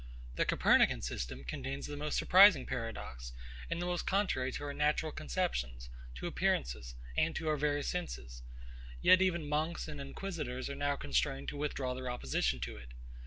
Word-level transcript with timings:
The 0.33 0.45
COPERNICAN 0.47 1.03
system 1.03 1.43
contains 1.43 1.85
the 1.85 1.95
most 1.95 2.17
surprising 2.17 2.65
paradox, 2.65 3.33
and 3.69 3.79
the 3.79 3.85
most 3.85 4.07
contrary 4.07 4.51
to 4.53 4.63
our 4.63 4.73
natural 4.73 5.11
conceptions, 5.11 5.91
to 6.15 6.25
appearances, 6.25 6.95
and 7.15 7.35
to 7.35 7.47
our 7.47 7.55
very 7.55 7.83
senses: 7.83 8.41
yet 8.99 9.21
even 9.21 9.47
monks 9.47 9.87
and 9.87 10.01
inquisitors 10.01 10.71
are 10.71 10.75
now 10.75 10.95
constrained 10.95 11.49
to 11.49 11.57
withdraw 11.57 11.93
their 11.93 12.09
opposition 12.09 12.59
to 12.61 12.77
it. 12.77 12.95